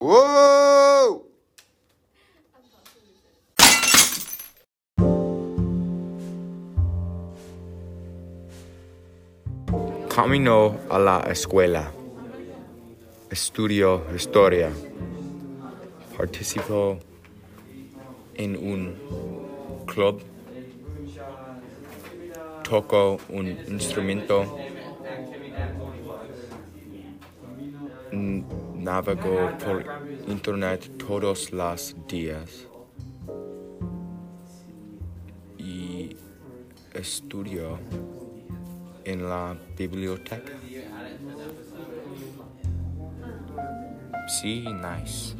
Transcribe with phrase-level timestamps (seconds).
[0.00, 1.26] Whoa!
[10.14, 11.90] Caminó a la escuela.
[13.28, 14.70] Estudió historia.
[16.16, 16.98] Participó
[18.34, 18.94] en un
[19.86, 20.22] club.
[22.62, 24.44] Tocó un instrumento.
[28.78, 29.84] Navego por
[30.28, 32.66] internet todos los días.
[35.58, 36.16] Y
[36.94, 37.78] estudio
[39.04, 40.52] en la biblioteca.
[44.40, 45.34] Sí, nice.